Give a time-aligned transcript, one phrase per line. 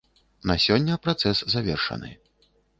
[0.51, 2.11] На сёння працэс завершаны.